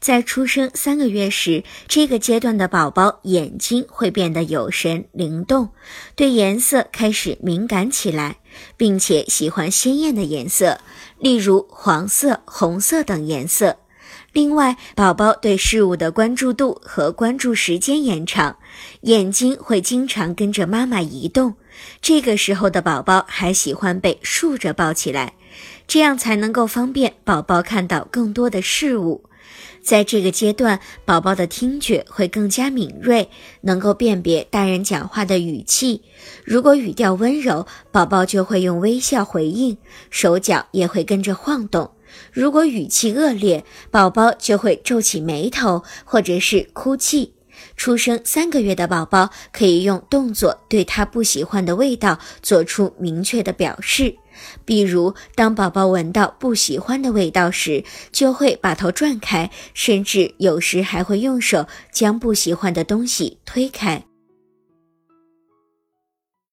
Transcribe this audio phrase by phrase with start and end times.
[0.00, 5.68] 在出生三个月时，这个阶段的宝宝眼睛会变得有神灵动，
[6.16, 8.38] 对颜色开始敏感起来，
[8.78, 10.80] 并且喜欢鲜艳的颜色，
[11.18, 13.76] 例如黄色、红色等颜色。
[14.32, 18.56] 另外，宝宝对事物的关注度和关注时间延长，
[19.02, 21.56] 眼睛会经常跟着妈妈移动。
[22.00, 25.34] 这个时候的宝宝还喜欢被竖着抱起来，
[25.86, 29.24] 这样才能够方便宝宝看到更多的事物。
[29.82, 33.28] 在这个阶段，宝宝的听觉会更加敏锐，
[33.62, 36.02] 能够辨别大人讲话的语气。
[36.44, 39.76] 如果语调温柔，宝宝就会用微笑回应，
[40.10, 41.90] 手脚也会跟着晃动；
[42.32, 47.34] 如果语气恶劣，宝宝就会皱起眉头，或者是哭泣。
[47.76, 54.14] 出生三个月的宝宝可以用动作对他不喜欢的味道做出明确的表示。
[54.64, 64.09] 比如，当宝宝闻到不喜欢的味道时，就会把头转开，甚至有时还会用手将不喜欢的东西推开。